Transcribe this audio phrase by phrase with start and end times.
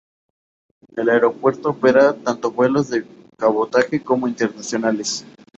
[0.97, 3.05] El aeropuerto opera tanto vuelos de
[3.37, 5.27] cabotaje como internacionales.